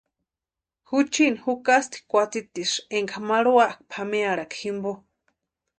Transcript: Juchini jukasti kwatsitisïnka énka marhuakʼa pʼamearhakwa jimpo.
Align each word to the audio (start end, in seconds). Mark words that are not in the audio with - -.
Juchini 0.87 1.37
jukasti 1.43 1.97
kwatsitisïnka 2.09 2.85
énka 2.97 3.17
marhuakʼa 3.27 3.79
pʼamearhakwa 3.89 4.55
jimpo. 4.59 4.91